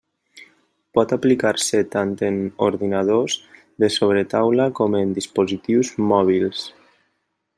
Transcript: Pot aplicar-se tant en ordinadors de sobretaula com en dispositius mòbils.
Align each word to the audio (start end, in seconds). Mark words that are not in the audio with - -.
Pot 0.97 1.11
aplicar-se 1.17 1.81
tant 1.95 2.15
en 2.29 2.39
ordinadors 2.69 3.37
de 3.85 3.91
sobretaula 3.99 4.67
com 4.81 4.99
en 5.03 5.15
dispositius 5.21 5.93
mòbils. 6.13 6.65